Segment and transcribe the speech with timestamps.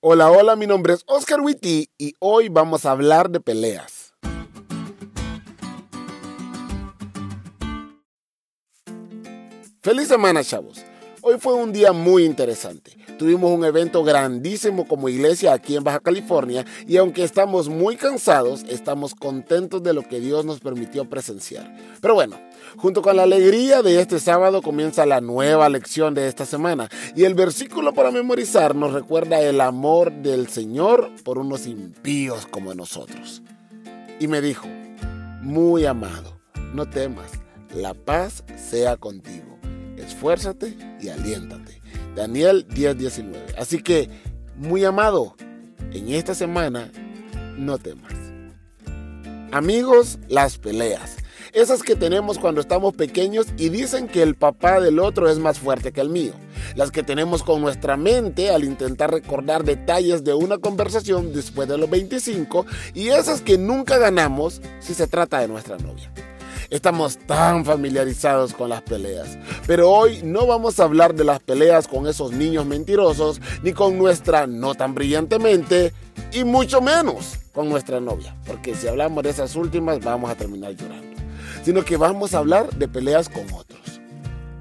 [0.00, 4.14] Hola, hola, mi nombre es Oscar Witty y hoy vamos a hablar de peleas.
[9.82, 10.84] Feliz semana, chavos.
[11.20, 12.96] Hoy fue un día muy interesante.
[13.18, 18.64] Tuvimos un evento grandísimo como iglesia aquí en Baja California y aunque estamos muy cansados,
[18.68, 21.74] estamos contentos de lo que Dios nos permitió presenciar.
[22.00, 22.38] Pero bueno,
[22.76, 27.24] junto con la alegría de este sábado comienza la nueva lección de esta semana y
[27.24, 33.42] el versículo para memorizar nos recuerda el amor del Señor por unos impíos como nosotros.
[34.20, 34.68] Y me dijo,
[35.42, 36.38] muy amado,
[36.72, 37.32] no temas,
[37.74, 39.37] la paz sea contigo.
[40.18, 41.80] Esfuérzate y aliéntate.
[42.16, 43.54] Daniel 10:19.
[43.56, 44.10] Así que,
[44.56, 45.36] muy amado,
[45.92, 46.90] en esta semana
[47.56, 48.12] no temas.
[49.52, 51.18] Amigos, las peleas.
[51.52, 55.60] Esas que tenemos cuando estamos pequeños y dicen que el papá del otro es más
[55.60, 56.32] fuerte que el mío.
[56.74, 61.78] Las que tenemos con nuestra mente al intentar recordar detalles de una conversación después de
[61.78, 66.12] los 25 y esas que nunca ganamos si se trata de nuestra novia.
[66.70, 69.38] Estamos tan familiarizados con las peleas.
[69.66, 73.96] Pero hoy no vamos a hablar de las peleas con esos niños mentirosos, ni con
[73.96, 75.94] nuestra no tan brillantemente,
[76.30, 78.36] y mucho menos con nuestra novia.
[78.46, 81.16] Porque si hablamos de esas últimas vamos a terminar llorando.
[81.62, 83.67] Sino que vamos a hablar de peleas con otros.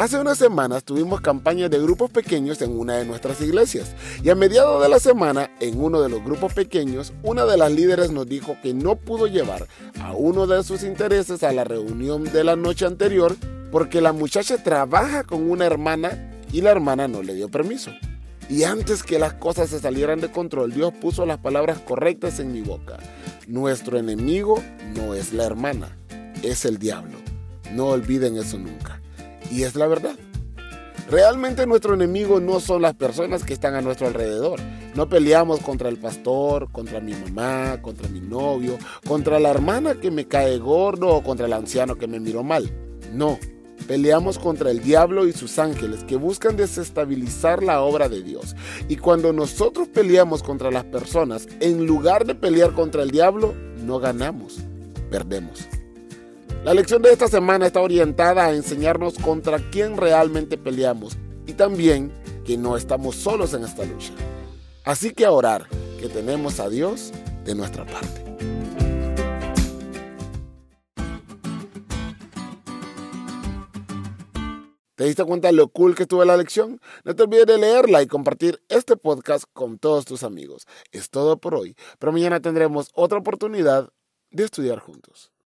[0.00, 4.34] Hace unas semanas tuvimos campañas de grupos pequeños en una de nuestras iglesias y a
[4.34, 8.26] mediados de la semana, en uno de los grupos pequeños, una de las líderes nos
[8.26, 9.68] dijo que no pudo llevar
[10.00, 13.36] a uno de sus intereses a la reunión de la noche anterior
[13.70, 17.90] porque la muchacha trabaja con una hermana y la hermana no le dio permiso.
[18.48, 22.52] Y antes que las cosas se salieran de control, Dios puso las palabras correctas en
[22.52, 22.96] mi boca.
[23.48, 24.62] Nuestro enemigo
[24.96, 25.94] no es la hermana,
[26.42, 27.18] es el diablo.
[27.74, 28.98] No olviden eso nunca.
[29.50, 30.16] Y es la verdad.
[31.10, 34.60] Realmente nuestro enemigo no son las personas que están a nuestro alrededor.
[34.94, 40.12] No peleamos contra el pastor, contra mi mamá, contra mi novio, contra la hermana que
[40.12, 42.72] me cae gordo o contra el anciano que me miró mal.
[43.12, 43.40] No,
[43.88, 48.54] peleamos contra el diablo y sus ángeles que buscan desestabilizar la obra de Dios.
[48.88, 53.52] Y cuando nosotros peleamos contra las personas, en lugar de pelear contra el diablo,
[53.84, 54.58] no ganamos,
[55.10, 55.68] perdemos.
[56.62, 61.16] La lección de esta semana está orientada a enseñarnos contra quién realmente peleamos
[61.46, 62.12] y también
[62.44, 64.12] que no estamos solos en esta lucha.
[64.84, 67.12] Así que a orar, que tenemos a Dios
[67.46, 68.24] de nuestra parte.
[74.96, 76.78] ¿Te diste cuenta de lo cool que estuvo la lección?
[77.04, 80.66] No te olvides de leerla y compartir este podcast con todos tus amigos.
[80.92, 83.88] Es todo por hoy, pero mañana tendremos otra oportunidad
[84.30, 85.32] de estudiar juntos.